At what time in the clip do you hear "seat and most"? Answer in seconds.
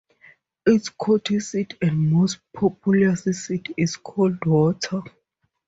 1.39-2.39